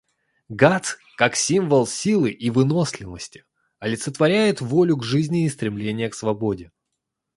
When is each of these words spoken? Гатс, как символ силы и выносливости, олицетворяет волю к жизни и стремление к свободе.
Гатс, 0.49 0.95
как 1.15 1.35
символ 1.35 1.85
силы 1.85 2.31
и 2.31 2.49
выносливости, 2.49 3.45
олицетворяет 3.77 4.59
волю 4.59 4.97
к 4.97 5.03
жизни 5.03 5.45
и 5.45 5.49
стремление 5.49 6.09
к 6.09 6.15
свободе. 6.15 6.71